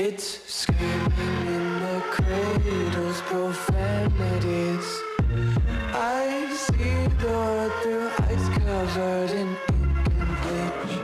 [0.00, 4.88] Kids screaming in the cradles, profanities.
[5.92, 10.98] I see the world through eyes covered in ink and bleach.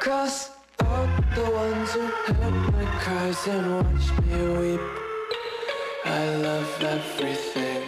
[0.00, 0.50] Cross
[0.80, 4.80] out the ones who heard my cries and watched me weep.
[6.04, 7.82] I love everything.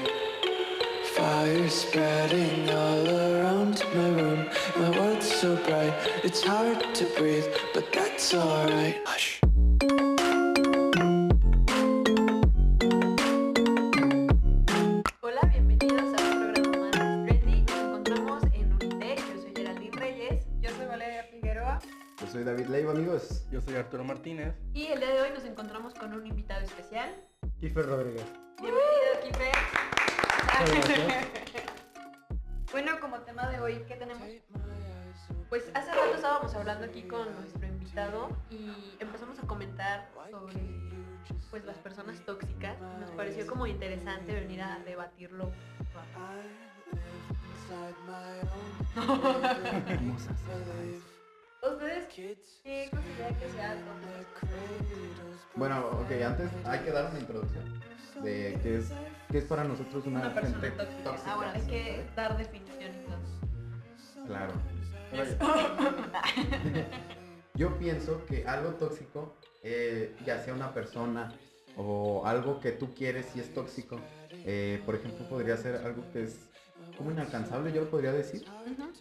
[1.17, 4.49] Fire spreading all around my room.
[4.79, 8.97] My world's so bright, it's hard to breathe, but that's alright.
[9.05, 9.34] Hush.
[23.55, 24.53] Yo soy Arturo Martínez.
[24.73, 27.09] Y el día de hoy nos encontramos con un invitado especial.
[27.61, 28.27] Kiefer Rodríguez.
[28.61, 29.39] Bienvenido,
[30.59, 31.29] gracias.
[32.73, 34.29] Bueno, como tema de hoy, ¿qué tenemos?
[35.49, 40.55] Pues hace rato estábamos hablando aquí con nuestro invitado y empezamos a comentar sobre
[41.53, 42.77] pues las personas tóxicas.
[42.99, 45.53] Nos pareció como interesante venir a debatirlo.
[51.73, 54.47] ¿Ustedes qué consideran que sea tóxico?
[55.57, 57.81] Bueno, ok, antes hay que dar una introducción
[58.23, 58.93] de qué es,
[59.31, 61.03] qué es para nosotros una, Una persona gente tóxica.
[61.05, 61.33] tóxica.
[61.33, 63.35] Ah, bueno, hay que dar definición entonces.
[64.27, 64.53] Claro.
[67.55, 71.33] Yo pienso que algo tóxico, eh, ya sea una persona
[71.77, 76.25] o algo que tú quieres y es tóxico, eh, por ejemplo, podría ser algo que
[76.25, 76.49] es
[76.97, 78.45] como inalcanzable, yo lo podría decir,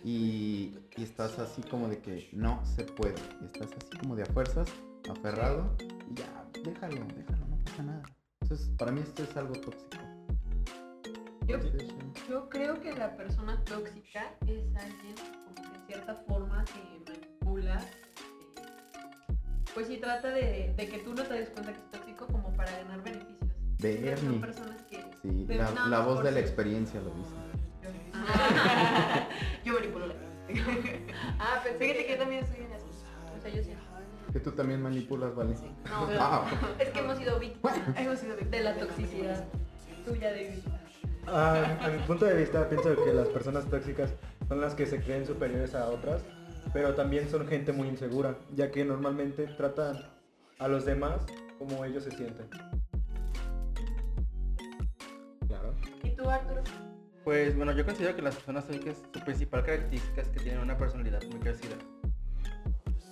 [0.03, 4.23] y, y estás así como de que no se puede, y estás así como de
[4.23, 4.67] a fuerzas,
[5.09, 5.75] aferrado,
[6.09, 8.03] y ya, déjalo, déjalo, no pasa nada.
[8.41, 9.97] Entonces, para mí esto es algo tóxico.
[12.29, 15.15] Yo, creo que la persona tóxica es alguien
[15.45, 17.79] como que de cierta forma que manipula.
[17.81, 18.63] eh,
[19.73, 22.53] Pues sí, trata de, de que tú no te des cuenta que es tóxico como
[22.53, 23.51] para ganar beneficios.
[23.83, 24.39] Entonces, Son Bernie.
[24.39, 25.03] personas que...
[25.21, 25.45] Sí,
[25.89, 27.33] la, voz de la experiencia lo dice.
[29.65, 30.13] Yo manipulo la
[31.39, 32.85] Ah, pensé que, que también soy así.
[33.37, 33.71] O sea, yo sí.
[34.31, 35.53] Que tú también manipulas, ¿vale?
[35.85, 36.45] No, Ah,
[36.79, 39.45] es que hemos sido víctimas hemos sido víctimas de la toxicidad
[40.05, 40.81] tuya de vida.
[41.27, 44.13] Ah, a mi punto de vista pienso que las personas tóxicas
[44.47, 46.21] son las que se creen superiores a otras,
[46.73, 49.97] pero también son gente muy insegura, ya que normalmente tratan
[50.59, 51.25] a los demás
[51.57, 52.49] como ellos se sienten.
[55.47, 55.73] Claro.
[56.03, 56.61] ¿Y tú, Arturo?
[57.23, 60.77] Pues bueno, yo considero que las personas tóxicas, su principal característica es que tienen una
[60.77, 61.75] personalidad muy crecida.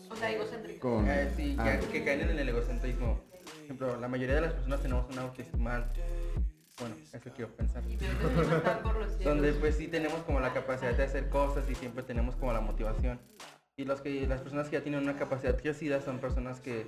[0.10, 0.96] O sea, egocéntrico.
[0.96, 1.10] con...
[1.10, 3.22] Eh, sí, ah, que, que caen en el egocentrismo.
[3.32, 6.02] Por ejemplo, la mayoría de las personas tenemos una autoestima alta.
[6.80, 7.84] Bueno, eso quiero pensar.
[7.88, 7.98] Y
[8.84, 9.20] por los.
[9.24, 12.62] Donde pues sí tenemos como la capacidad de hacer cosas y siempre tenemos como la
[12.62, 13.20] motivación.
[13.78, 16.86] Y los que, las personas que ya tienen una capacidad crecida son personas que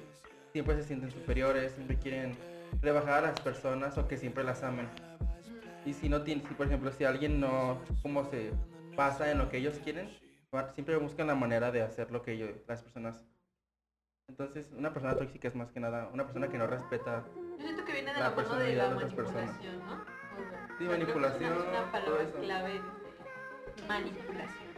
[0.51, 2.35] siempre se sienten superiores, siempre quieren
[2.81, 4.87] rebajar a las personas o que siempre las amen.
[5.85, 8.51] Y si no tiene, si por ejemplo si alguien no como se
[8.95, 10.09] pasa en lo que ellos quieren,
[10.75, 13.25] siempre buscan la manera de hacer lo que ellos, las personas.
[14.29, 17.23] Entonces, una persona tóxica es más que nada una persona que no respeta.
[17.57, 19.45] Yo siento que viene de La la, mano de personalidad la de otras personas.
[19.51, 19.93] manipulación, ¿no?
[19.93, 22.39] O sea, Sí, manipulación, Es una, palabra eso.
[22.39, 24.73] clave de manipulación.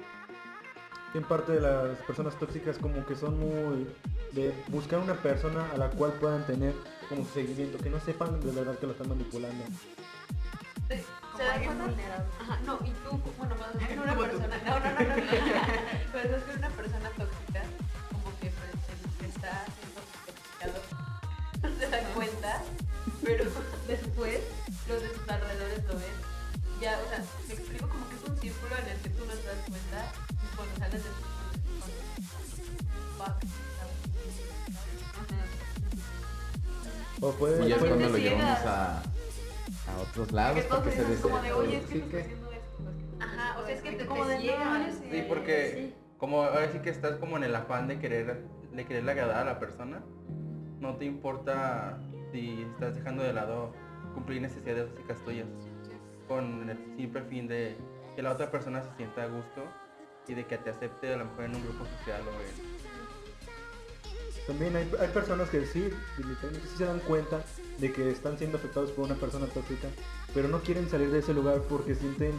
[1.13, 3.87] En parte de las personas tóxicas como que son muy
[4.33, 6.73] de buscar una persona a la cual puedan tener
[7.07, 9.63] como seguimiento, que no sepan de verdad que lo están manipulando.
[11.55, 12.25] ¿Se se dan cuenta?
[12.41, 15.23] Ajá, no, y tú, bueno, cuando estás con una persona, no, no, no, no, no.
[16.11, 17.61] cuando estás con una persona tóxica,
[18.11, 18.71] como que pues,
[19.19, 20.79] que está siendo toxicado
[21.63, 22.61] no se dan cuenta,
[23.23, 23.45] pero
[23.87, 24.39] después
[24.89, 26.15] los de sus alrededores lo ven.
[26.81, 29.33] Ya, o sea, me explico como que es un círculo en el que tú no
[29.33, 31.25] te das cuenta y cuando sales de tu.
[37.21, 39.01] O puede, es Porque cuando lo llevamos a,
[39.87, 42.65] a otros lados Porque se como de, oye, es que Sí, estás que- haciendo esto.
[43.19, 46.79] Ajá, o sea, es que te, Como te de, eres- Sí, porque como ahora sí
[46.79, 50.01] que estás como en el afán de querer de querer agradar a la persona,
[50.81, 51.97] no te importa
[52.33, 53.71] si estás dejando de lado
[54.13, 55.47] cumplir necesidades básicas tuyas
[56.27, 57.77] con el simple fin de
[58.15, 59.63] que la otra persona se sienta a gusto
[60.27, 62.75] y de que te acepte a lo mejor en un grupo social o en
[64.47, 67.41] También hay, hay personas que sí, literalmente sí se dan cuenta
[67.77, 69.87] de que están siendo afectados por una persona tóxica,
[70.33, 72.33] pero no quieren salir de ese lugar porque sienten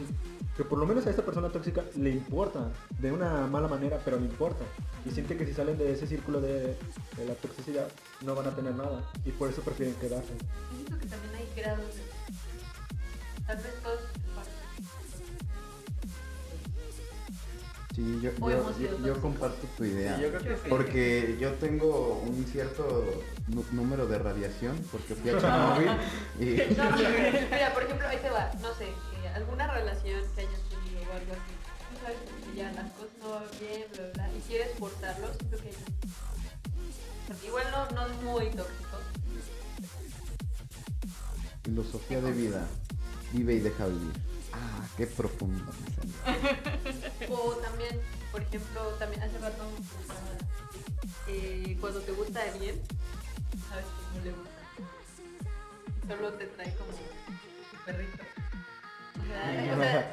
[0.57, 4.19] que por lo menos a esta persona tóxica le importa, de una mala manera, pero
[4.19, 4.65] le importa.
[5.05, 6.77] Y sienten que si salen de ese círculo de,
[7.17, 7.89] de la toxicidad
[8.23, 10.33] no van a tener nada y por eso prefieren quedarse.
[10.75, 11.95] Siento que también hay grados.
[13.47, 14.01] Tal vez todos
[17.97, 18.31] Sí, yo,
[19.07, 20.17] yo- comparto tu idea.
[20.17, 20.69] Sí, yo creo que sí.
[20.69, 23.23] Porque yo tengo un cierto
[23.73, 25.89] número de radiación porque fui a Chernobyl
[26.39, 26.91] y No,
[27.51, 31.15] mira, por ejemplo, ahí te va, no sé, eh, alguna relación que hayas tenido o
[31.15, 31.55] algo así.
[31.89, 35.29] Tú sabes que ya las cosas no van bien, bla, bla, bla, y quieres forzarlo,
[35.39, 38.99] siento que igual no, no es muy tóxico.
[41.65, 42.67] filosofía de vida.
[43.33, 44.13] Vive y deja vivir.
[44.97, 45.65] Qué profundo.
[47.31, 48.01] O también,
[48.33, 49.65] por ejemplo, también hace rato
[51.29, 52.81] eh, cuando te gusta alguien,
[53.69, 56.17] sabes que no le gusta.
[56.17, 56.91] Solo te trae como
[57.85, 58.23] perrito.
[59.21, 60.13] O sea,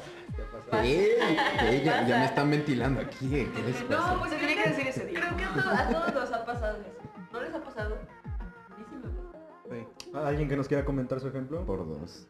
[0.58, 1.18] o sea, ¿Qué?
[1.60, 1.82] ¿Qué?
[1.84, 3.28] Ya, ya me están ventilando aquí.
[3.28, 4.12] ¿Qué les pasa?
[4.14, 5.20] No, pues Se creo tiene que decir ese día.
[5.20, 6.90] Creo que a, to- a todos nos ha pasado eso.
[7.32, 7.98] ¿No les ha pasado?
[8.24, 9.38] A mí sí me pasa.
[9.70, 10.10] Sí.
[10.14, 11.64] ¿Alguien que nos quiera comentar su ejemplo?
[11.64, 12.26] Por dos.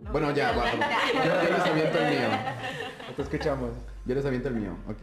[0.00, 0.64] No, Bueno, ya, va.
[0.72, 0.78] Yo,
[1.44, 2.28] yo les aviento el mío.
[3.16, 3.70] Te escuchamos.
[4.04, 5.02] Yo les aviento el mío, ok.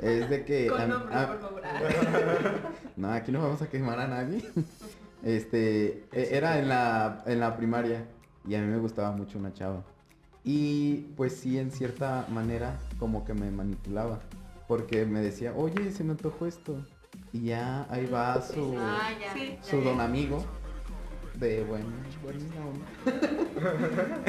[0.00, 0.66] Es de que...
[0.68, 1.62] Con nombre, a- por favor.
[2.96, 4.42] No, aquí no vamos a quemar a nadie.
[5.24, 8.08] Este, e- era en la, en la primaria
[8.44, 9.84] y a mí me gustaba mucho una chava.
[10.42, 14.18] Y pues sí, en cierta manera, como que me manipulaba.
[14.66, 16.74] Porque me decía, oye, se me antojó esto.
[17.32, 19.32] Y ya ahí va su, Ah, ya.
[19.32, 19.56] Sí.
[19.56, 19.84] ya, su ya.
[19.90, 20.44] don amigo
[21.34, 21.84] de buen,
[22.22, 22.86] buena onda.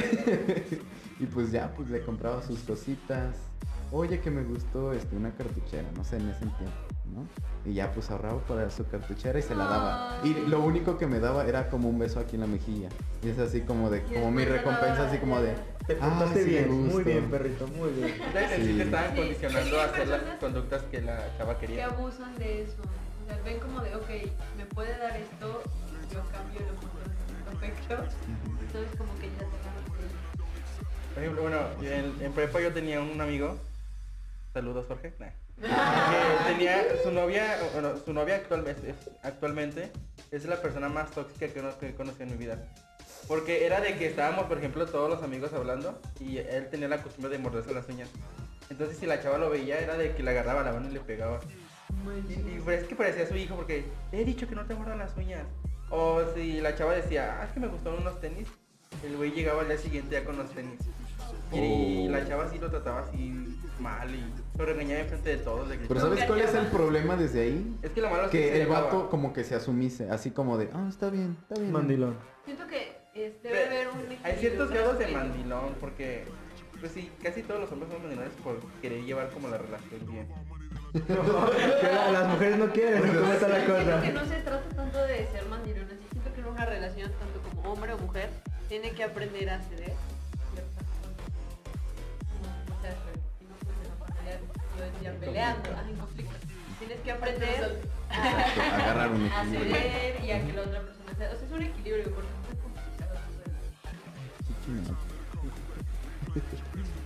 [1.20, 3.36] y pues ya, pues le compraba sus cositas.
[3.92, 6.72] Oye, que me gustó este, una cartuchera, no sé, en ese tiempo,
[7.14, 7.28] ¿no?
[7.70, 10.20] Y ya pues ahorraba para su cartuchera y se la daba.
[10.24, 12.90] Y lo único que me daba era como un beso aquí en la mejilla.
[13.22, 15.54] Y es así como de, como mi recompensa, así como de,
[15.86, 18.16] Te Ah, portaste sí, me bien, muy bien, perrito, muy bien.
[18.16, 18.66] Sí.
[18.66, 18.78] Sí.
[18.78, 21.86] te estaban Sí, condicionando sí, a hacer las conductas que la chava Que quería.
[21.86, 22.78] abusan de eso.
[22.82, 24.10] O sea, ven como de, ok,
[24.58, 25.62] me puede dar esto,
[26.18, 28.08] a.
[28.62, 29.46] Entonces como que ya
[31.14, 33.58] Por ejemplo, bueno, en, prepa yo tenía un amigo,
[34.54, 35.14] saludos Jorge,
[35.62, 39.92] que tenía su novia, bueno, su novia actualmente, es, actualmente
[40.32, 41.94] es la persona más tóxica que, no- que he
[42.24, 42.58] en mi vida.
[43.28, 47.02] Porque era de que estábamos, por ejemplo, todos los amigos hablando y él tenía la
[47.02, 48.10] costumbre de morderse las uñas.
[48.70, 51.00] Entonces si la chava lo veía era de que le agarraba la mano y le
[51.00, 51.40] pegaba.
[52.28, 54.74] Y, y pues, es que parecía su hijo porque "Te he dicho que no te
[54.74, 55.44] muerdan las uñas.
[55.96, 58.48] O si la chava decía, ah, es que me gustaron unos tenis,
[59.06, 60.80] el güey llegaba al día siguiente ya con los tenis.
[61.52, 62.12] Y, Oh.
[62.12, 63.32] la chava sí lo trataba así
[63.80, 64.24] mal y
[64.58, 65.70] lo regañaba enfrente de todos.
[65.88, 66.00] Pero.
[66.00, 67.78] ¿sabes cuál es el problema desde ahí?
[67.84, 70.58] Es que lo malo es que, Que el vato como que se asumise, así como
[70.58, 71.72] de, ah, está bien, está bien.
[71.72, 72.18] Mandilón.
[72.44, 76.24] Siento que es- debe haber un Hay ciertos grados de mandilón porque,
[76.80, 80.28] pues sí, casi todos los hombres son mandilones por querer llevar como la relación bien.
[80.94, 84.12] Que la- las mujeres no quieren, ¿cómo está la Siento que cosa?
[84.12, 87.74] no se trata tanto de ser mandilones, y siento que en una relación, tanto como
[87.74, 88.30] hombre o mujer,
[88.70, 89.94] tiene que aprender a ceder
[90.54, 91.14] ciertas cosas.
[92.70, 92.94] No pues,
[93.82, 94.40] en la familia,
[94.78, 96.36] yo decía peleando, ah, en conflicto.
[96.78, 97.82] Tienes que aprender
[98.12, 101.32] Exacto, agarrar un a ceder y a que la otra persona ceda.
[101.34, 103.20] O sea, es un equilibrio porque es muy complicado.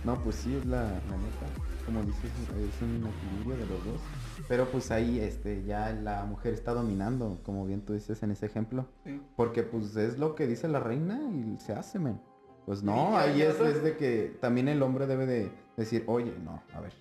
[0.04, 1.46] No, pues sí, es la, la neta.
[1.88, 4.00] Como dices, es un equilibrio de los dos.
[4.46, 8.44] Pero pues ahí este, ya la mujer está dominando, como bien tú dices en ese
[8.44, 8.86] ejemplo.
[9.04, 9.22] Sí.
[9.36, 12.20] Porque pues es lo que dice la reina y se hace, men.
[12.66, 16.34] Pues no, Sí, ahí es, es de que también el hombre debe de decir, oye,
[16.44, 16.92] no, a ver,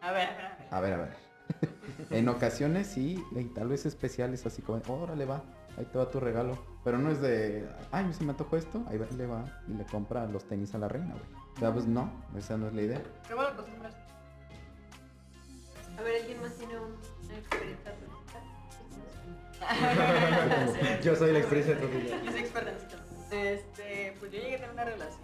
[0.00, 0.30] A ver,
[0.70, 1.10] a ver, a ver.
[1.10, 1.16] a
[2.16, 5.42] en ocasiones sí, y tal vez especiales así como, órale va,
[5.76, 6.56] ahí te va tu regalo.
[6.84, 9.84] Pero no es de, ay, se me antojó esto, ahí va, le va y le
[9.84, 11.44] compra los tenis a la reina, güey.
[11.56, 13.02] O sea, pues no, esa no es la idea.
[13.28, 14.05] Qué.
[21.02, 22.22] Yo soy la experiencia tóxica.
[22.24, 22.76] Yo soy experta en.
[23.28, 25.20] Este, pues yo llegué a tener una relación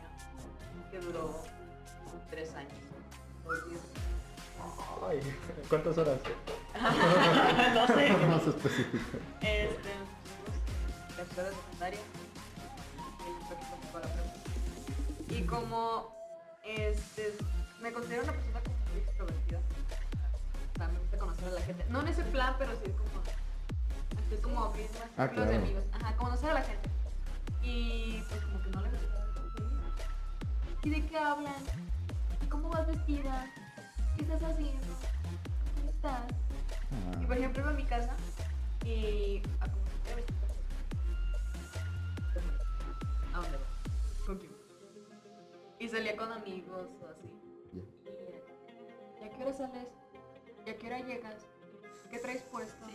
[0.91, 1.45] que duró
[2.31, 2.73] tres años.
[5.09, 5.21] Ay,
[5.69, 6.19] ¿cuántas horas?
[7.75, 8.13] no sé.
[8.29, 9.19] Más específico.
[9.41, 9.91] Este,
[11.17, 12.01] la escuela de secundaria.
[15.29, 16.15] Y como
[16.65, 17.35] este,
[17.81, 19.61] me considero una persona como muy extrovertida.
[21.47, 21.85] A la gente.
[21.91, 23.23] No en ese plan, pero sí como.
[24.23, 25.57] Estoy como abrir más Ah, de claro.
[25.57, 25.85] amigos.
[25.93, 26.89] Ajá, conocer a la gente.
[27.63, 29.27] Y pues como que no le gustaba.
[30.85, 31.55] ¿Y de qué hablan?
[32.43, 33.47] ¿Y cómo vas vestida?
[34.17, 34.87] ¿Qué estás haciendo?
[35.77, 36.23] ¿Cómo estás?
[37.21, 38.15] Y por Ah, ejemplo iba a mi casa
[38.85, 40.39] y a como si fuera vestida.
[43.33, 44.27] ¿A dónde voy?
[44.27, 44.53] ¿Con quién?
[45.79, 47.29] Y salía con amigos o así.
[47.73, 49.25] Ya.
[49.25, 49.89] ¿Y a qué hora sales?
[50.67, 51.47] ¿Y a qué hora llegas?
[52.11, 52.87] ¿Qué traes puesto?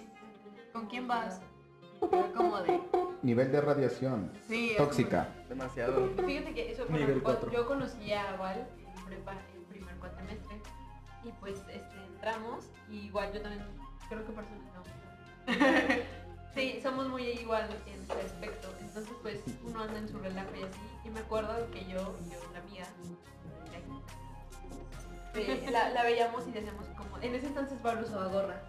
[0.74, 1.41] ¿Con quién vas?
[2.12, 2.79] Era como de...
[3.24, 5.27] nivel de radiación Sí, es tóxica.
[5.50, 6.09] Demasiado.
[6.25, 7.51] Fíjate que eso, Nivel cuatro.
[7.51, 10.62] yo conocí a Val en prepa en primer cuatrimestre
[11.24, 13.63] y pues este, entramos y igual yo también
[14.07, 14.83] creo que personas no.
[16.55, 18.69] sí, somos muy igual en ese aspecto.
[18.79, 20.79] Entonces pues uno anda en su relajo y así.
[21.03, 22.86] Y me acuerdo que yo, yo una amiga,
[25.71, 26.86] la, la veíamos y decíamos
[27.21, 28.62] en ese entonces Pablo usaba gorra.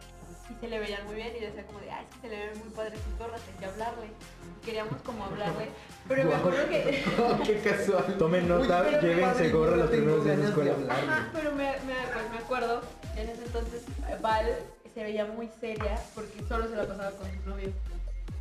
[0.50, 2.46] Y se le veían muy bien y decía como de, ay, es que se le
[2.46, 4.06] ven muy padres sus gorras, hay que hablarle.
[4.06, 5.68] Y queríamos como hablarle.
[6.08, 7.04] Pero me acuerdo que...
[7.44, 8.16] Qué casual.
[8.16, 10.72] Tomen nota, Pero llévense padre, gorra los primeros días de escuela.
[10.72, 11.12] hablarle.
[11.12, 12.80] Ajá, pero me, me, pues me acuerdo,
[13.16, 13.82] en ese entonces
[14.22, 14.46] Val
[14.94, 17.70] se veía muy seria porque solo se la pasaba con su novio.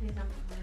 [0.00, 0.06] Y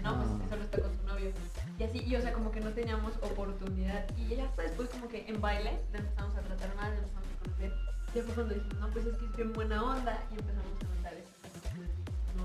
[0.02, 1.30] no, pues es que solo está con su novio.
[1.78, 4.04] Y así, y o sea, como que no teníamos oportunidad.
[4.16, 7.28] Y ya hasta después como que en baile la empezamos a tratar mal, la empezamos
[7.28, 7.72] a conocer.
[8.16, 10.24] Y fue cuando dijimos, no, pues es que es bien buena onda.
[10.30, 11.30] Y empezamos a notar eso.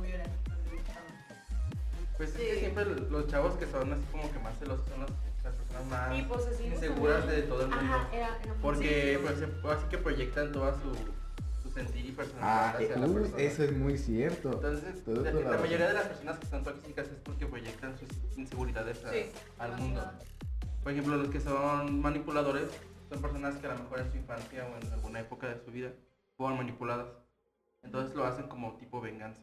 [0.02, 1.00] Le gustaba.
[2.18, 5.10] Pues es que siempre los chavos que son así como que más celosos son las,
[5.44, 7.84] las personas más posesivos inseguras de todo el mundo.
[7.84, 10.94] Ajá, era, era muy Porque pues, así que proyectan toda su,
[11.64, 13.42] su sentir y personalidad Ah, hacia la uh, persona.
[13.42, 14.52] eso es muy cierto.
[14.52, 17.96] Entonces, Todo la, la la mayoría de las personas que son tóxicas es porque proyectan
[17.98, 20.04] sus inseguridades a- al mundo.
[20.84, 22.68] Por ejemplo, los que son manipuladores
[23.12, 25.70] son personas que a lo mejor en su infancia o en alguna época de su
[25.72, 25.92] vida
[26.38, 27.08] fueron manipuladas.
[27.84, 29.42] Entonces lo hacen como tipo venganza.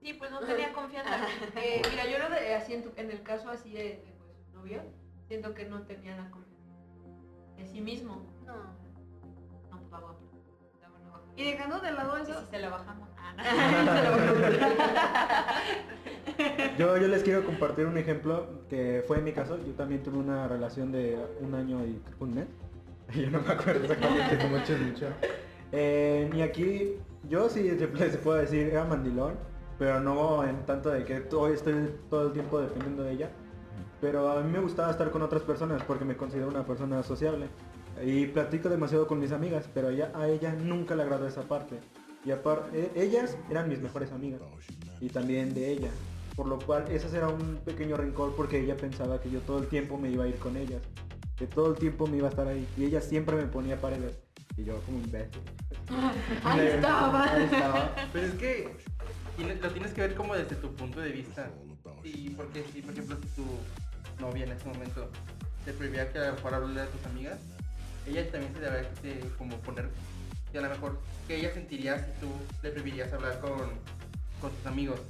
[0.00, 1.24] Sí, pues no tenía confianza.
[1.56, 4.32] Eh, mira, yo lo de así en, tu- en el caso así de, de, pues,
[4.50, 4.82] su novio,
[5.28, 6.74] siento que no tenía la confianza
[7.56, 8.26] de sí mismo.
[8.44, 8.54] No,
[11.36, 13.08] Y dejando de lado Y eso, si se la bajamos.
[13.18, 13.34] Ah,
[16.78, 19.58] Yo, yo les quiero compartir un ejemplo que fue en mi caso.
[19.64, 22.46] Yo también tuve una relación de un año y un mes.
[23.14, 24.38] Yo no me acuerdo exactamente.
[24.38, 25.06] Que mucho mucho.
[25.72, 26.96] Eh, y aquí
[27.28, 29.34] yo sí se, se puede decir era mandilón,
[29.78, 33.30] pero no en tanto de que todo, estoy todo el tiempo dependiendo de ella.
[34.00, 37.48] Pero a mí me gustaba estar con otras personas porque me considero una persona sociable.
[38.02, 41.78] Y platico demasiado con mis amigas, pero ella, a ella nunca le agradó esa parte.
[42.24, 44.40] Y aparte, ellas eran mis mejores amigas.
[45.00, 45.90] Y también de ella.
[46.36, 49.68] Por lo cual, ese era un pequeño rencor porque ella pensaba que yo todo el
[49.68, 50.82] tiempo me iba a ir con ellas.
[51.36, 52.66] Que todo el tiempo me iba a estar ahí.
[52.76, 54.18] Y ella siempre me ponía paredes.
[54.56, 55.42] Y yo como imbécil.
[56.44, 57.32] Ahí estaba.
[57.32, 57.94] Ahí estaba.
[58.12, 58.76] Pero es que
[59.60, 61.50] lo tienes que ver como desde tu punto de vista.
[62.04, 63.44] Y porque si, por ejemplo, si tu
[64.20, 65.10] novia en ese momento
[65.64, 67.38] te prohibía que a lo mejor hablarle a tus amigas,
[68.06, 69.88] ella también se debería de como poner,
[70.52, 72.30] que a lo mejor, que ella sentiría si tú
[72.62, 73.70] le prohibirías hablar con,
[74.40, 75.00] con tus amigos.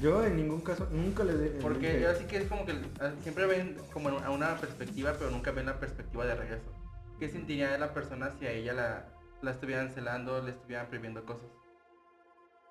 [0.00, 3.12] Yo en ningún caso, nunca le de- Porque dije- así que es como que ah,
[3.22, 6.72] siempre ven como a una perspectiva, pero nunca ven la perspectiva de regreso.
[7.18, 9.04] ¿Qué sentiría la persona si a ella la,
[9.42, 11.46] la estuvieran celando, le estuvieran prohibiendo cosas?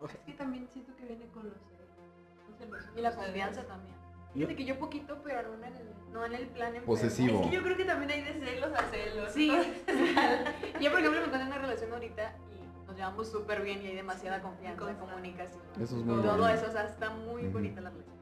[0.03, 2.83] Es que también siento que viene con los celos.
[2.95, 3.95] y la confianza también.
[4.33, 6.85] Fíjate que yo poquito, pero no en el, no en el plan enfermo.
[6.85, 7.41] Posesivo.
[7.41, 9.31] Es que yo creo que también hay de celos a celos.
[9.33, 9.49] Sí.
[10.79, 13.87] Yo, por ejemplo, me encuentro en una relación ahorita y nos llevamos súper bien y
[13.87, 15.05] hay demasiada confianza, Confianza.
[15.05, 15.61] comunicación.
[15.75, 16.47] Eso es muy todo bueno.
[16.49, 18.17] eso, o sea, está muy bonita la relación.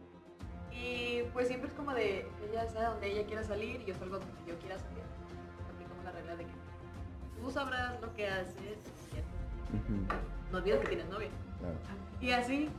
[0.72, 4.20] Y pues siempre es como de, ella sabe donde ella quiera salir y yo salgo
[4.20, 5.04] donde yo quiera salir.
[5.74, 6.52] Aplicamos la regla de que
[7.42, 8.78] tú sabrás lo que haces
[10.52, 11.30] no olvides que tienes novia.
[11.60, 11.76] claro.
[12.22, 12.70] Y así,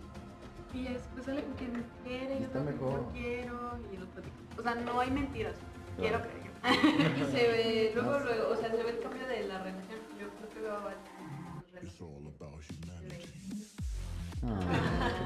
[0.75, 3.01] y después sale con quien quiere, yo también mejor.
[3.01, 4.35] yo quiero y lo platico.
[4.59, 5.55] O sea, no hay mentiras,
[5.97, 6.49] quiero creer.
[7.17, 10.01] y se ve, luego, luego, o sea, se ve el cambio de la relación.
[10.19, 11.03] Yo creo que veo a varios
[14.45, 14.61] Ah,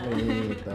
[0.02, 0.70] qué bonito.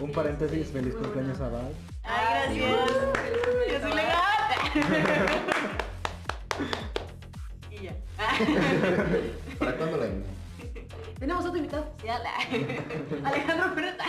[0.00, 1.72] Un paréntesis, feliz cumpleaños a Val.
[2.04, 3.72] Ay, gracias.
[3.72, 4.18] Yo soy legal.
[7.70, 7.96] y ya.
[9.58, 10.06] ¿Para cuándo la?
[11.18, 12.22] Tenemos otro invitado especial.
[13.24, 14.04] Alejandro Pereta.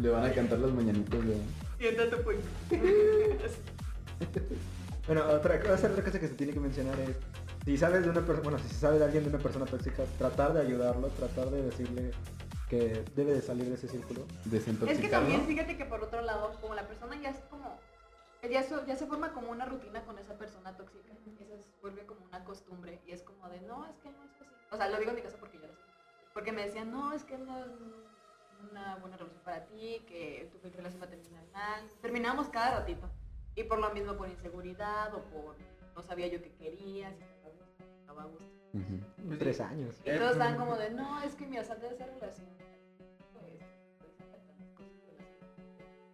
[0.00, 1.36] Le van a cantar las mañanitas de...
[1.78, 2.38] Siéntate pues.
[5.06, 7.16] Bueno, otra, cosa- otra cosa que se tiene que mencionar es,
[7.64, 10.04] si sabes de una persona, bueno, si se sabe de alguien de una persona tóxica,
[10.18, 12.12] tratar de ayudarlo, tratar de decirle
[12.70, 14.24] que debe de salir de ese círculo.
[14.86, 17.78] Es que también fíjate que por otro lado, como la persona ya es como,
[18.50, 21.46] ya, so- ya se forma como una rutina con esa persona tóxica, eso se
[21.80, 24.50] vuelve como una costumbre y es como de, no, es que no es así.
[24.70, 25.82] O sea, lo digo en mi caso porque yo lo sé.
[26.32, 27.70] Porque me decían, no, es que no es
[28.70, 31.88] una buena relación para ti, que tu relación va a terminar mal.
[32.00, 33.08] Terminábamos cada ratito.
[33.54, 35.54] Y por lo mismo, por inseguridad o por
[35.94, 38.78] no sabía yo qué quería, si estaba a gusto, gusto.
[38.78, 39.26] Ujú.
[39.28, 40.00] Pues, Tres años.
[40.04, 42.48] Y todos estaban como de, no, es que mira, salte de esa relación.
[43.32, 43.60] Pues,
[44.00, 44.12] pues,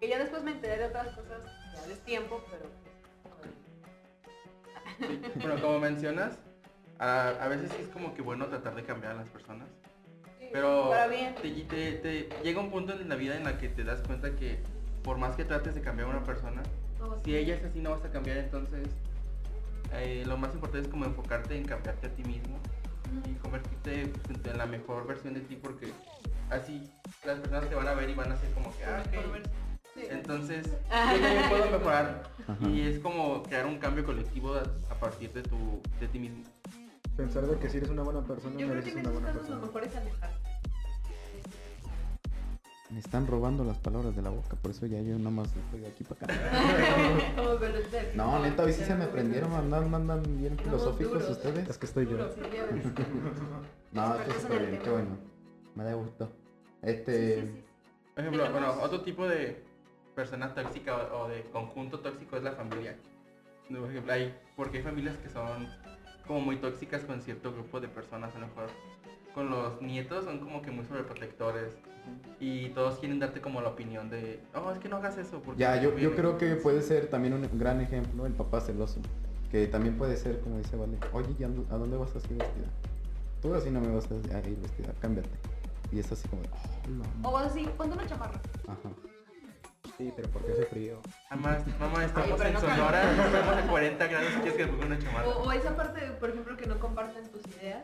[0.01, 1.41] Que ya después me enteré de otras cosas,
[1.75, 2.71] ya es tiempo, pero
[5.00, 6.39] Sí, Bueno, como mencionas,
[6.99, 9.67] a, a veces sí es como que bueno tratar de cambiar a las personas.
[10.53, 11.35] Pero bien.
[11.37, 14.35] te, te- te- llega un punto en la vida en la que te das cuenta
[14.37, 14.59] que
[15.05, 16.62] por más que trates de cambiar a una persona,
[17.25, 18.89] si ella es así no vas a cambiar, entonces
[19.95, 22.59] eh, lo más importante es como enfocarte en cambiarte a ti mismo
[23.27, 25.93] y convertirte pues, en la mejor versión de ti porque
[26.50, 26.91] así
[27.25, 29.15] las personas te van a ver y van a ser como que, ah, ok,
[30.11, 32.69] entonces yo también puedo mejorar Ajá.
[32.69, 36.45] y es como crear un cambio colectivo a, partir de tu de ti mismo.
[37.17, 39.33] Pensar de que si eres una buena persona, Yo creo que mereces en una buena
[39.33, 39.57] persona.
[39.57, 40.50] mejor es alejarte.
[42.90, 45.87] Me están robando las palabras de la boca, por eso ya yo nomás estoy de
[45.87, 46.35] aquí para acá.
[48.17, 51.31] No, neta, hoy sí se me prendieron, andan, andan bien filosóficos duros.
[51.31, 51.69] ustedes.
[51.69, 52.19] Es que estoy yo.
[53.93, 55.19] No, esto está bien, qué bueno.
[55.75, 56.31] Me da gusto.
[56.83, 57.64] Este, sí, sí.
[58.14, 59.64] Por ejemplo, bueno, otro tipo de
[60.21, 62.95] persona tóxica o, o de conjunto tóxico es la familia.
[63.71, 65.69] Por ejemplo, hay, porque hay familias que son
[66.27, 68.67] como muy tóxicas con cierto grupo de personas, a lo mejor
[69.35, 71.73] con los nietos son como que muy sobreprotectores
[72.41, 75.41] y todos quieren darte como la opinión de, oh, es que no hagas eso.
[75.41, 76.17] Porque ya, yo, yo conviene".
[76.17, 79.00] creo que puede ser también un gran ejemplo el papá celoso.
[79.50, 82.29] Que también puede ser, como dice Vale, oye, ¿y a dó- a dónde vas así
[82.35, 82.69] vestida?
[83.43, 84.15] Tú así no me vas a
[84.49, 85.31] ir vestida, cámbiate.
[85.93, 86.49] Y es así como, de,
[87.25, 88.41] "Oh, O así, ponte una chamarra.
[88.69, 88.91] Ajá.
[90.00, 90.99] Sí, pero porque hace frío.
[91.28, 94.99] Además, mamá, estamos en no Sonora, estamos a 40 grados y quieres que ponga una
[94.99, 95.28] chamarra.
[95.28, 97.83] O, o esa parte, por ejemplo, que no comparten tus ideas.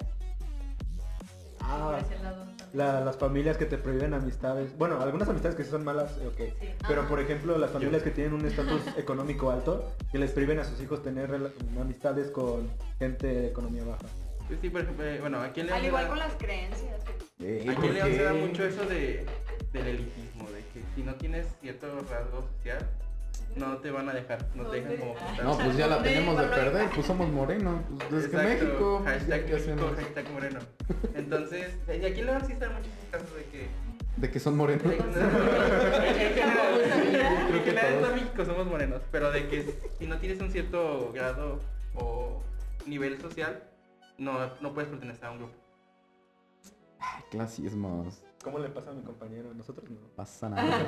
[1.61, 4.77] Ah, por la- las familias que te prohíben amistades.
[4.79, 6.37] Bueno, algunas amistades que sí son malas, eh, ok.
[6.59, 6.69] Sí.
[6.89, 7.07] Pero Ah.
[7.09, 10.81] por ejemplo, las familias que tienen un estatus económico alto, que les prohíben a sus
[10.81, 11.29] hijos tener
[11.79, 14.07] amistades con gente de economía baja.
[14.47, 16.99] Pues sí, por ejemplo, eh, bueno, aquí Al igual da- con las creencias.
[17.03, 18.39] Aquí ¿por en León se da qué?
[18.47, 19.27] mucho eso de,
[19.75, 22.87] del elitismo, de que si no tienes cierto rasgo social,
[23.57, 25.15] no te van a dejar, no te dejan como.
[25.43, 27.81] No, pues ya la tenemos de perder, pues somos morenos.
[27.89, 30.61] Pues desde Exacto, México, hashtag ya, ¿qué México, hashtag moreno.
[31.15, 33.69] Entonces, y aquí en León sí están muchos casos de que...
[34.17, 34.85] De que son morenos.
[34.85, 38.15] en general, en Creo que general en todo todos.
[38.15, 41.61] México somos morenos, pero de que si no tienes un cierto grado
[41.95, 42.43] o
[42.87, 43.63] nivel social,
[44.19, 45.55] no, no puedes pertenecer a un grupo.
[46.99, 48.23] Ay, Clasismos.
[48.43, 49.53] ¿Cómo le pasa a mi compañero?
[49.55, 50.01] Nosotros no.
[50.15, 50.63] Pasa nada.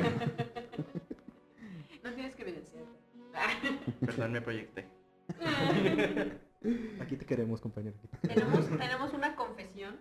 [2.05, 2.85] No tienes que evidenciar.
[4.07, 4.89] Perdón, me proyecté.
[7.01, 7.97] Aquí te queremos, compañero.
[8.23, 9.97] tenemos, tenemos una confesión.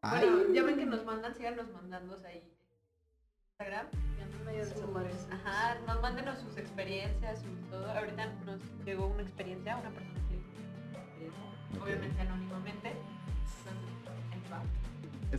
[0.00, 2.42] Ay, Bueno, ya ven que nos mandan, síganos mandando ahí.
[3.50, 3.86] Instagram.
[4.18, 5.28] Ya no de celulares.
[5.30, 7.90] Ajá, nos mándenos sus experiencias, su todo.
[7.90, 11.82] Ahorita nos llegó una experiencia, una persona que Ok.
[11.82, 12.92] obviamente anónimamente.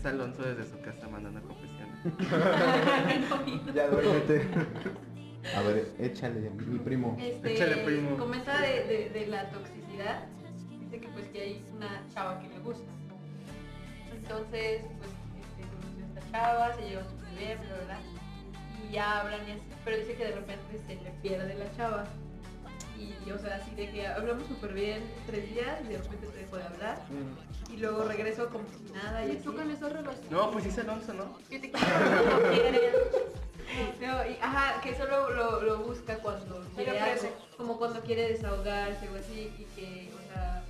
[0.03, 1.97] Es Alonso desde su casa mandando confesiones.
[3.73, 4.45] Ya duérmete.
[5.55, 7.17] A ver, échale, mi primo.
[7.21, 8.17] Este, Échale, primo.
[8.17, 10.25] Comenta de, de, de la toxicidad.
[10.81, 12.91] Dice que pues que hay una chava que le gusta.
[14.13, 17.03] Entonces, pues, este, conoció a esta chava, se llevó
[17.39, 17.99] bien, bla, bla, bla.
[18.85, 22.03] Y ya hablan y así, pero dice que de repente se le pierde la chava.
[23.25, 26.37] Y, o sea, así de que hablamos súper bien tres días y de repente se
[26.37, 27.01] dejó de hablar.
[27.73, 29.43] Y luego regreso como si nada y Y así.
[29.43, 30.25] tú con esa relación.
[30.29, 31.37] No, pues sí Alonso, ¿no?
[31.49, 31.87] Que te quiero
[32.29, 32.93] cuando quieres.
[34.01, 38.29] No, y, ajá, que solo lo, lo busca cuando Se quiere algo, como cuando quiere
[38.33, 40.63] desahogarse o así, y que, o sea,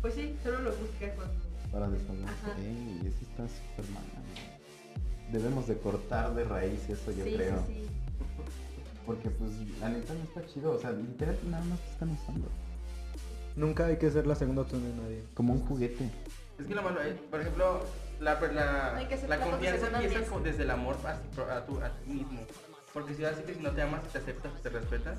[0.00, 1.34] pues sí, solo lo busca cuando...
[1.70, 2.50] Para desahogarse.
[2.58, 4.02] Ey, eso está súper mal.
[5.30, 7.64] Debemos de cortar de raíz eso, yo sí, creo.
[7.68, 7.88] sí, sí.
[9.10, 10.70] Porque pues la neta no está chido.
[10.72, 12.46] O sea, literal nada más te están usando.
[13.56, 15.24] Nunca hay que ser la segunda opción de nadie.
[15.34, 16.08] Como un juguete.
[16.60, 17.80] Es que lo malo es, por ejemplo,
[18.20, 22.38] la, la, confianza empieza con- desde el amor a, ti- a tu, a ti mismo.
[22.94, 25.18] Porque si así que si no te amas, te aceptas, te respetas,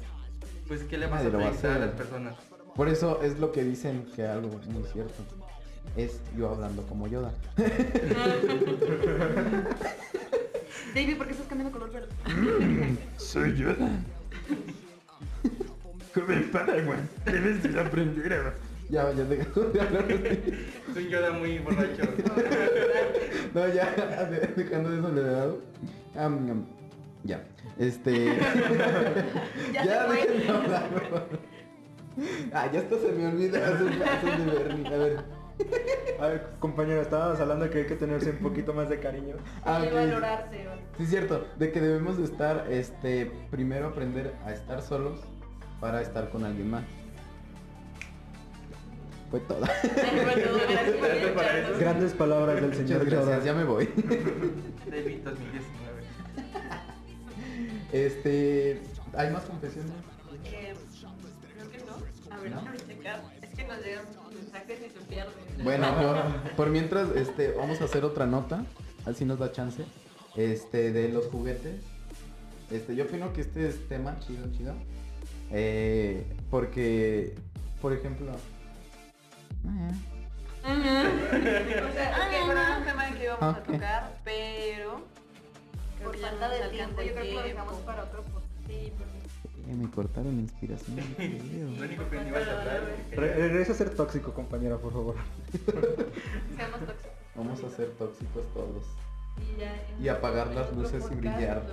[0.69, 1.87] pues ¿qué le vas Nadie a va a proyectar a hacer.
[1.87, 2.35] las personas?
[2.73, 5.21] Por eso es lo que dicen que algo muy cierto.
[5.97, 7.33] Es yo hablando como Yoda.
[10.93, 12.09] David, ¿por qué estás cambiando color verde?
[13.17, 13.89] Soy Yoda.
[16.13, 18.53] Joven Padawan, debes de aprender a...
[18.89, 20.67] Ya, ya dejó de hablar así.
[20.93, 22.03] Soy Yoda muy borracho.
[23.53, 23.85] No, ya,
[24.29, 25.61] de- dejando de eso le he dado.
[26.15, 26.65] Am, am,
[27.25, 27.43] ya,
[27.77, 28.37] este...
[29.73, 30.89] Ya ya de hablar.
[32.53, 34.87] Ah, ya hasta se me olvida de.
[34.87, 35.19] A ver.
[36.19, 39.35] A ver, compañero, estábamos hablando que hay que tenerse un poquito más de cariño.
[39.65, 39.93] Ah, Y ok.
[39.93, 40.65] valorarse.
[40.97, 45.19] Sí, es cierto, de que debemos de estar, este, primero aprender a estar solos
[45.79, 46.83] para estar con alguien más.
[49.29, 49.61] Fue todo.
[51.79, 53.85] Grandes palabras del señor Muchas gracias, ya me voy.
[54.89, 56.01] David 2019.
[57.93, 58.81] Este,
[59.17, 59.91] ¿hay más confesiones?
[60.45, 60.73] Eh,
[61.55, 62.35] creo que no.
[62.35, 62.57] A ver, ¿No?
[62.61, 63.21] déjame checar.
[63.41, 64.05] Es que nos llegan
[64.51, 65.33] mensajes y se pierden.
[65.63, 65.87] Bueno,
[66.45, 68.65] por, por mientras, este, vamos a hacer otra nota,
[69.05, 69.83] así nos da chance,
[70.35, 71.81] este, de los juguetes.
[72.69, 74.73] Este, yo opino que este es tema chido, chido,
[75.51, 77.35] eh, porque
[77.81, 78.31] por ejemplo.
[80.63, 83.57] O sea, es que bueno, era un tema que íbamos Ok.
[83.57, 85.01] a tocar, pero
[85.97, 88.45] creo Por que ya falta de tiempo, yo creo que lo dejamos para otro podcast.
[88.67, 89.20] Sí, porque
[89.67, 90.97] Eh, me cortaron la inspiración.
[91.77, 95.15] Lo único que me ibas a hablar regresa a ser tóxico, compañera, por favor.
[96.55, 97.11] seamos tóxicos.
[97.35, 98.85] Vamos a ser tóxicos todos.
[99.37, 101.63] Y, ya en Y apagar las luces y brillar.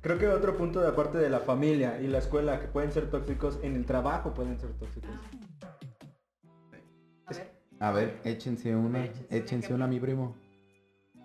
[0.00, 3.10] Creo que otro punto de aparte de la familia y la escuela que pueden ser
[3.10, 5.10] tóxicos, en el trabajo pueden ser tóxicos.
[7.26, 7.52] A ver.
[7.80, 10.36] A ver, échense una, Échense échense una a mi primo.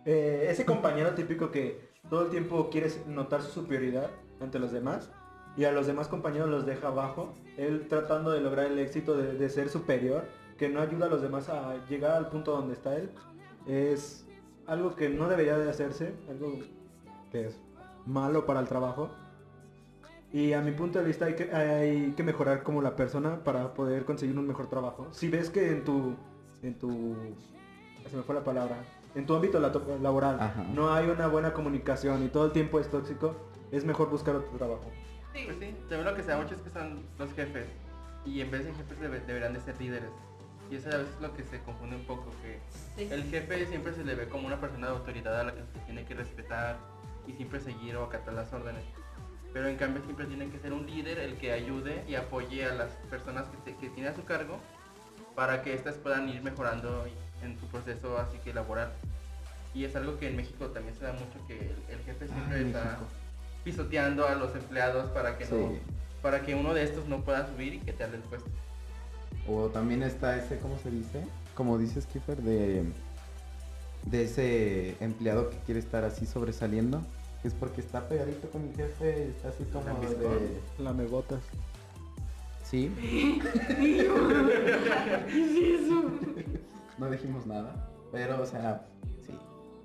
[0.06, 4.12] Eh, ese compañero típico que todo el tiempo quiere notar su superioridad
[4.42, 5.10] ante los demás
[5.56, 9.34] y a los demás compañeros los deja abajo, él tratando de lograr el éxito de,
[9.34, 10.26] de ser superior,
[10.58, 13.10] que no ayuda a los demás a llegar al punto donde está él,
[13.68, 14.26] es
[14.68, 16.60] algo que no debería de hacerse, algo
[17.32, 17.60] que es
[18.06, 19.10] malo para el trabajo.
[20.32, 23.74] Y a mi punto de vista hay que, hay que mejorar como la persona para
[23.74, 25.08] poder conseguir un mejor trabajo.
[25.12, 26.16] Si ves que en tu,
[26.64, 27.16] en tu,
[28.10, 28.78] se me fue la palabra,
[29.14, 30.66] en tu ámbito laboral Ajá.
[30.74, 33.36] no hay una buena comunicación y todo el tiempo es tóxico,
[33.72, 34.90] es mejor buscar otro trabajo.
[35.34, 35.44] Sí.
[35.46, 37.66] Pues sí, también lo que se da mucho es que son los jefes.
[38.26, 40.10] Y en vez de jefes debe- deberían de ser líderes.
[40.72, 42.60] Y eso a veces es lo que se confunde un poco, que
[42.96, 43.08] Sí.
[43.12, 45.80] el jefe siempre se le ve como una persona de autoridad a la que se
[45.86, 46.78] tiene que respetar
[47.28, 48.84] y siempre seguir o acatar las órdenes.
[49.52, 52.74] Pero en cambio siempre tiene que ser un líder el que ayude y apoye a
[52.74, 54.58] las personas que, te- que tiene a su cargo
[55.36, 57.06] para que éstas puedan ir mejorando
[57.44, 58.92] en su proceso así que laboral.
[59.76, 62.58] Y es algo que en México también se da mucho que el, el jefe siempre
[62.58, 63.06] Ay, está México.
[63.64, 65.56] Pisoteando a los empleados para que Sí.
[65.56, 65.72] no
[66.22, 68.50] para que uno de estos no pueda subir y que te el puesto.
[69.48, 71.26] O también está ese, ¿cómo se dice?
[71.54, 72.84] Como dices, Kiefer, de,
[74.04, 77.02] de ese empleado que quiere estar así sobresaliendo.
[77.42, 80.22] que Es porque está pegadito con el jefe, está así como Lambiscón.
[80.78, 80.84] de...
[80.84, 81.42] Lamegotas.
[82.64, 82.90] Sí.
[86.98, 88.86] no dijimos nada, pero o sea.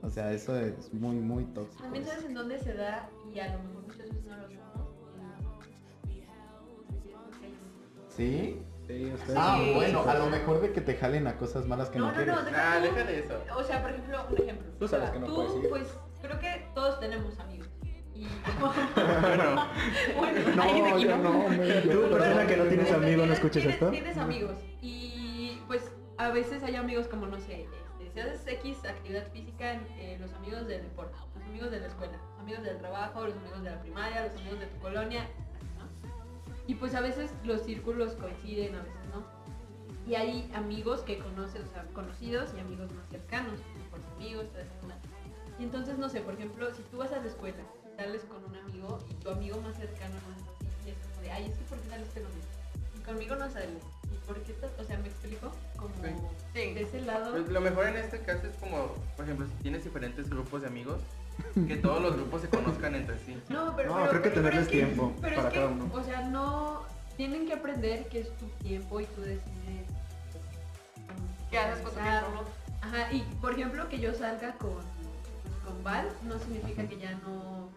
[0.02, 1.82] O sea, eso es muy, muy tóxico.
[1.82, 4.58] También sabes en dónde se da y a lo mejor muchas veces no lo sabemos.
[8.08, 8.58] ¿Sí?
[8.86, 9.38] Sí, ustedes.
[9.38, 9.72] Ah, Sí.
[9.74, 12.16] bueno, a lo mejor de que te jalen a cosas malas que no, No, no,
[12.16, 12.34] quieres.
[12.34, 13.34] no, deja Ah, de eso.
[13.56, 14.72] O sea, por ejemplo, un ejemplo.
[14.78, 15.68] Tú sabes O sea, que no tú, puedes ir.
[15.68, 15.88] Pues
[16.22, 17.68] creo que todos tenemos amigos.
[18.14, 18.26] Y
[18.60, 19.68] Bueno,
[20.16, 23.32] bueno, No, hay de yo que no, me- Tú, persona que no tienes amigos, no
[23.34, 23.90] escuches tienes- esto.
[23.90, 25.82] Tienes amigos y pues
[26.16, 27.66] a veces hay amigos como no sé,
[28.18, 32.12] si haces X actividad física, eh, los amigos del deporte, los amigos de la escuela,
[32.12, 35.22] los amigos del trabajo, los amigos de la primaria, los amigos de tu colonia,
[35.78, 35.86] ¿no?
[36.66, 39.22] Y pues a veces los círculos coinciden, a veces no.
[40.10, 44.46] Y hay amigos que conoces, o sea, conocidos y amigos más cercanos, mejores amigos.
[45.60, 47.62] Y entonces, no sé, por ejemplo, si tú vas a la escuela,
[47.96, 51.22] sales con un amigo y tu amigo más cercano no es así, y es como
[51.22, 52.46] de, ay, es que ¿por qué saliste conmigo?
[52.96, 53.84] Y conmigo no sales.
[54.28, 54.52] ¿Y por qué?
[54.54, 55.52] ta- O sea, ¿me explico?
[55.76, 55.90] Como
[56.52, 56.74] Sí.
[56.74, 57.30] de ese lado.
[57.32, 60.66] pues, lo mejor en este caso es como, por ejemplo, si tienes diferentes grupos de
[60.68, 61.00] amigos,
[61.66, 63.40] que todos los grupos se conozcan entre sí.
[63.48, 65.60] No, pero, No, pero- creo que pero tenerles es que- tiempo pero para es que,
[65.60, 65.90] cada uno.
[65.94, 66.82] O sea, no
[67.16, 69.42] tienen que aprender que es tu tiempo y tú decides
[71.50, 72.44] ¿Qué haces con tu tiempo?
[72.82, 77.12] Ajá, y por ejemplo que yo salga con, pues, con Val no significa que ya
[77.12, 77.70] no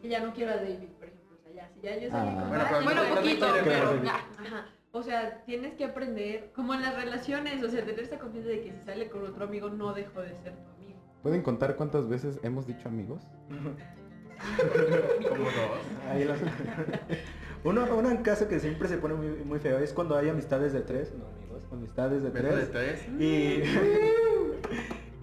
[0.00, 1.36] que ya no quiero a David, por ejemplo.
[1.38, 2.34] O sea, ya, si ya yo salí Ah.
[2.40, 4.66] con Bueno, Val, pero bueno, no te poquito, pero pero- ajá.
[4.92, 8.62] O sea, tienes que aprender, como en las relaciones, o sea, tener esa confianza de
[8.62, 10.98] que si sale con otro amigo no dejo de ser tu amigo.
[11.22, 13.22] ¿Pueden contar cuántas veces hemos dicho amigos?
[15.28, 15.80] Como dos.
[16.10, 16.38] Ahí las-
[17.64, 20.80] Uno, un caso que siempre se pone muy, muy feo es cuando hay amistades de
[20.80, 23.00] tres, no amigos, amistades de Beso de tres.
[23.04, 23.20] tres.
[23.20, 23.62] Y,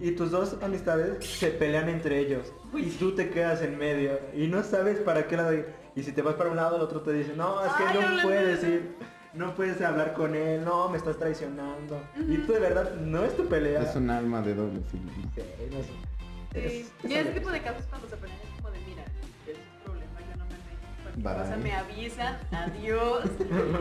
[0.06, 2.52] y tus dos amistades se pelean entre ellos.
[2.74, 4.20] Y tú te quedas en medio.
[4.34, 5.66] Y no sabes para qué lado ir.
[5.96, 7.94] Y si te vas para un lado, el otro te dice, no, es que Ay,
[7.94, 8.94] no hablando puedes ir.
[9.36, 12.00] No puedes hablar con él, no, me estás traicionando.
[12.16, 13.82] Y tú de verdad, no es tu pelea.
[13.82, 15.10] Es un alma de doble filo.
[15.34, 15.82] Sí, no.
[15.82, 16.58] Sí.
[16.58, 19.02] Es- Y es ese tipo de casos cuando se pelean es como de, mira,
[19.46, 21.28] es un problema, yo no me meto.
[21.28, 21.42] Bye.
[21.44, 23.24] cosa me avisan, adiós.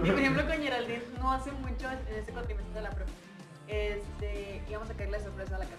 [0.03, 3.11] y por ejemplo con Geraldine, no hace mucho, en ese cuatrimestre de la prepa,
[3.67, 5.77] este, íbamos a caerle sorpresa a la casa.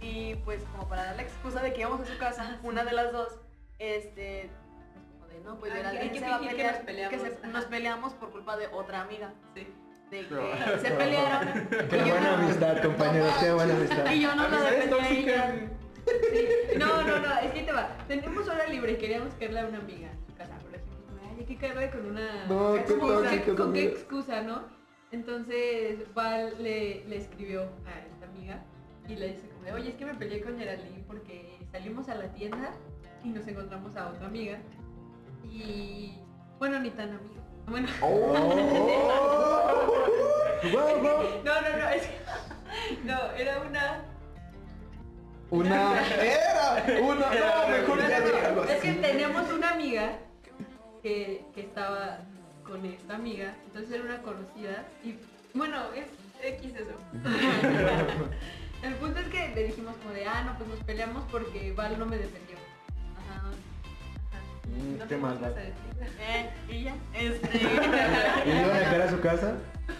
[0.00, 2.92] Y pues como para dar la excusa de que íbamos a su casa, una de
[2.92, 3.28] las dos,
[3.78, 4.50] este,
[5.34, 7.10] de, no, pues que Geraldine hay que se va a fingir que pelear, nos peleamos,
[7.22, 7.46] que se- ajá.
[7.48, 9.32] nos peleamos por culpa de otra amiga.
[9.54, 9.66] Sí.
[10.10, 11.68] De que Pero- se pelearon.
[11.90, 14.10] Qué buena no- amistad, compañeros, qué buena amistad.
[14.12, 15.54] Y yo no la Amistades defendí a tóxicas.
[15.54, 15.68] ella.
[16.04, 16.78] Sí.
[16.78, 17.96] No, no, no, es que te va.
[18.06, 21.36] Tenemos hora libre y queríamos caerle a una amiga en su casa, pero dijimos, "Ay,
[21.40, 24.62] hay que caerle con una No, qué excusa, ¿con qué excusa, no?
[25.12, 28.62] Entonces Val le, le escribió a esta amiga
[29.08, 32.16] y le dice como de, oye, es que me peleé con Geraldine porque salimos a
[32.16, 32.72] la tienda
[33.22, 34.58] y nos encontramos a otra amiga
[35.50, 36.18] y
[36.58, 37.40] bueno, ni tan amiga.
[37.66, 38.32] Bueno, ¡Oh!
[41.44, 42.08] No, no, no, es
[43.04, 44.04] no, era una
[45.50, 46.00] Una.
[46.22, 47.00] Era.
[47.02, 47.26] Una.
[47.26, 48.00] No, mejor
[48.70, 48.98] Es que así.
[49.00, 50.18] teníamos una amiga
[51.02, 52.18] que, que estaba
[52.64, 55.16] con esta amiga, entonces era una conocida y
[55.56, 56.06] bueno, es
[56.42, 56.94] X eso.
[58.82, 61.98] El punto es que le dijimos como de, ah, no, pues nos peleamos porque Val
[61.98, 62.56] no me defendió.
[63.28, 63.50] Ajá.
[64.66, 65.54] Mm, No qué qué vas a Val.
[65.54, 65.74] decir.
[66.20, 66.94] Eh, y ya.
[67.14, 67.58] Este.
[68.46, 69.54] ¿Y a dejar a su casa?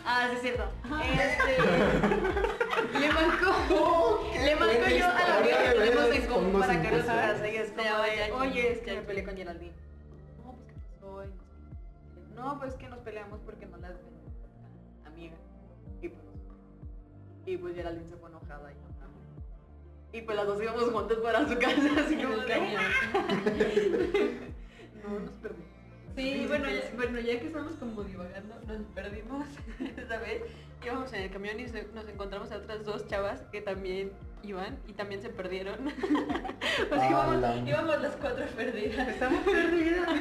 [0.05, 0.64] Ah, sí es cierto.
[1.03, 1.62] Este.
[3.00, 4.31] le marcó.
[4.33, 7.57] le marcó yo a la amiga que tenemos en común para que nos haga y
[7.57, 9.72] es como de, oye, es que me peleé con Geraldine.
[10.44, 11.24] No, pues qué pasó.
[12.35, 14.27] No pues que nos peleamos porque no la defendí.
[15.07, 15.37] Amiga.
[16.03, 16.24] Y pues.
[17.46, 21.48] Y pues Geraldine se fue enojada y no Y pues las dos íbamos juntas para
[21.48, 22.35] su casa, así como.
[25.09, 25.69] No, nos perdimos.
[26.17, 29.47] Sí, bueno ya, bueno, ya que estamos como divagando, nos perdimos
[29.97, 30.43] esa vez.
[30.85, 34.12] Íbamos en el camión y se- nos encontramos a otras dos chavas que también
[34.43, 35.88] iban y también se perdieron.
[36.90, 39.09] o sea, íbamos, las cuatro perdidas.
[39.09, 40.09] Estamos perdidas.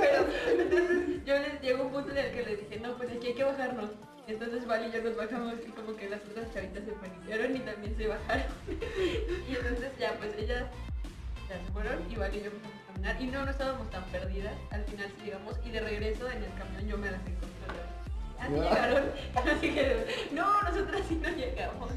[0.00, 3.28] Pero entonces yo les llegó un punto en el que les dije, no, pues aquí
[3.28, 3.90] hay que bajarnos.
[4.26, 7.60] Entonces Val y yo nos bajamos y como que las otras chavitas se paniquearon y
[7.60, 8.46] también se bajaron.
[9.48, 10.64] y entonces ya pues ellas
[11.48, 12.50] ya se fueron y Val y yo
[12.94, 16.42] caminar y no, no estábamos tan perdidas, al final sí llegamos y de regreso en
[16.42, 17.50] el camión yo me las encontré.
[18.40, 19.04] Así llegaron,
[19.56, 21.90] así que no, nosotras sí no llegamos.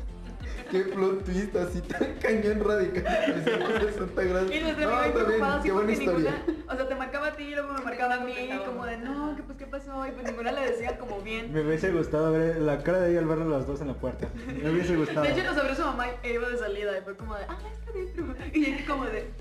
[0.72, 3.04] Qué plot twist así tan cañón radical.
[3.04, 4.52] 360 grados.
[4.52, 6.32] Y No, bien, preocupada así qué buena porque historia.
[6.48, 8.34] ninguna, o sea, te marcaba a ti y luego me marcaba a mí,
[8.66, 11.54] como de no, que pues qué pasó, y pues ninguna le decía como bien.
[11.54, 14.28] Me hubiese gustado ver la cara de ella al verlas las dos en la puerta.
[14.62, 15.22] Me hubiese gustado.
[15.22, 17.58] De hecho nos abrió su mamá y iba de salida y fue como de, ah,
[17.72, 18.36] está dentro.
[18.54, 19.32] Y ella como ¿Y de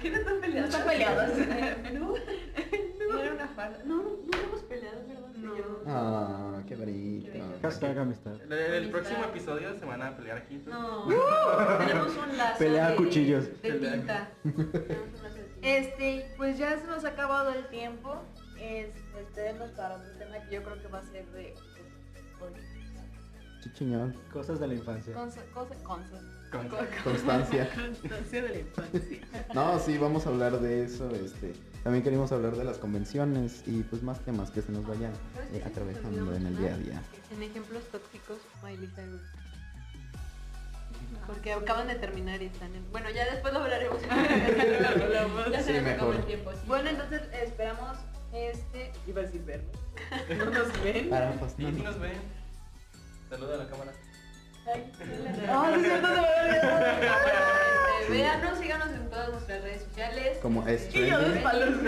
[0.00, 0.70] qué no están peleadas?
[0.72, 1.32] No están peleadas.
[3.08, 3.82] no, era una farsa.
[3.84, 5.28] No, no, no hemos peleado, ¿verdad?
[5.36, 5.52] No.
[5.86, 7.30] Ah, qué bonito.
[7.62, 8.34] Hashtag amistad.
[8.42, 10.54] El, el próximo episodio se van a pelear aquí.
[10.54, 10.74] entonces.
[10.74, 13.44] No, tenemos un lazo Pelea a de, cuchillos.
[13.46, 13.92] de Pelea.
[13.92, 14.30] tinta.
[14.42, 15.68] Tenemos un lazo de tinta.
[15.68, 18.22] este, pues ya se nos ha acabado el tiempo.
[18.58, 21.54] Este, esperemos para otro tema que yo creo que va a ser de
[23.62, 24.14] Chichiñón.
[24.32, 25.12] Cosas de la infancia.
[25.14, 26.20] cosa, cosa, cosa.
[26.52, 26.68] Con-
[27.04, 27.68] Constancia.
[27.74, 29.18] Constancia de la infancia.
[29.54, 31.10] No, sí, vamos a hablar de eso.
[31.14, 35.12] Este, también queremos hablar de las convenciones y pues más temas que se nos vayan
[35.34, 37.02] ¿Sabes qué eh, atravesando en el día a día.
[37.30, 39.20] En ejemplos tóxicos, Miley Cyrus.
[41.26, 42.90] Porque acaban de terminar y están en...
[42.90, 43.98] Bueno, ya después lo hablaremos.
[45.52, 46.16] ya se Sí, mejor.
[46.16, 46.50] el tiempo.
[46.52, 46.58] sí.
[46.66, 47.98] Bueno, entonces esperamos
[48.32, 48.92] este.
[49.06, 49.70] Iba a decir verlo.
[50.38, 51.10] No nos ven.
[51.10, 52.12] Para pues, nos ven.
[53.28, 53.92] Saluda a la cámara.
[54.66, 56.26] Ay, sí, cierto, se me había olvidado.
[58.00, 60.38] Este, véanos, síganos en todas nuestras redes sociales.
[60.42, 60.94] Como es.
[60.94, 61.84] En Instagram,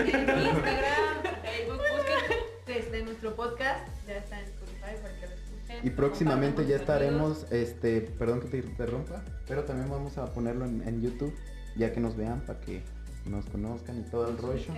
[1.43, 3.87] Facebook, busquen este, nuestro podcast.
[4.07, 5.79] Ya está en Spotify para que lo escuchen.
[5.83, 10.87] Y próximamente ya estaremos, este, perdón que te interrumpa, pero también vamos a ponerlo en,
[10.87, 11.33] en YouTube,
[11.75, 12.81] ya que nos vean, para que
[13.25, 14.73] nos conozcan y todo el rollo.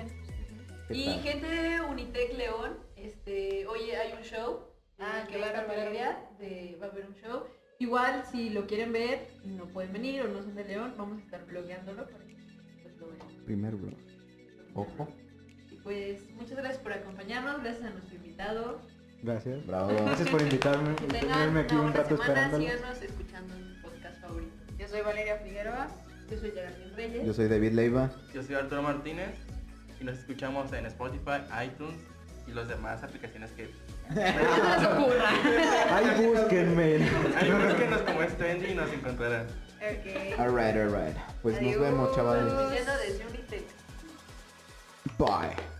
[0.87, 1.21] ¿Qué Y tal?
[1.21, 4.61] gente de Unitec León, este, oye, hay un show.
[4.99, 5.67] Ah, eh, que la claro.
[5.67, 7.43] galería de, va a haber un show.
[7.79, 11.19] Igual, si lo quieren ver y no pueden venir o no son de León, vamos
[11.19, 12.35] a estar blogueándolo para que
[12.81, 13.45] pues, lo vean.
[13.45, 13.93] Primer blog.
[14.73, 15.07] Ojo.
[15.71, 18.81] Y pues, muchas gracias por acompañarnos, gracias a nuestro invitado.
[19.23, 19.65] Gracias.
[19.65, 19.89] Bravo.
[19.89, 22.63] Gracias por invitarme, Que por tengan tenerme aquí una un rato semana, esperándolo.
[22.63, 24.53] síganos escuchando en mi podcast favorito.
[24.79, 25.87] Yo soy Valeria Figueroa.
[26.29, 27.25] Yo soy Geraldine Reyes.
[27.25, 28.11] Yo soy David Leiva.
[28.33, 29.29] Yo soy Arturo Martínez
[29.99, 31.97] y nos escuchamos en Spotify, iTunes
[32.47, 33.69] y las demás aplicaciones que...
[35.91, 36.95] Ay, búsquenme.
[37.35, 39.47] Ahí búsquenos como es trendy y nos encontrarán.
[39.77, 40.39] Ok.
[40.39, 41.17] Alright, alright.
[41.41, 42.53] Pues nos vemos, chavales.
[45.17, 45.76] Bye.